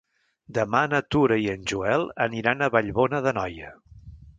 Demà 0.57 0.81
na 0.93 1.01
Tura 1.17 1.37
i 1.43 1.47
en 1.55 1.69
Joel 1.73 2.09
aniran 2.29 2.65
a 2.71 2.75
Vallbona 2.79 3.25
d'Anoia. 3.29 3.75